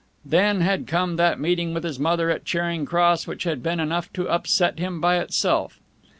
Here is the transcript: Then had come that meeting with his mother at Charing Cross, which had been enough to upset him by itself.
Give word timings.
Then 0.25 0.61
had 0.61 0.87
come 0.87 1.17
that 1.17 1.39
meeting 1.39 1.75
with 1.75 1.83
his 1.83 1.99
mother 1.99 2.31
at 2.31 2.43
Charing 2.43 2.87
Cross, 2.87 3.27
which 3.27 3.43
had 3.43 3.61
been 3.61 3.79
enough 3.79 4.11
to 4.13 4.27
upset 4.27 4.79
him 4.79 4.99
by 4.99 5.19
itself. 5.19 5.79